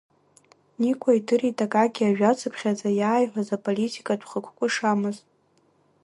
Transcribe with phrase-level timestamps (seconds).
[0.79, 5.17] Никәа идырит Акакьи ажәацыԥхьаӡа иааиҳәоз аполитикатә хықәкы шамаз.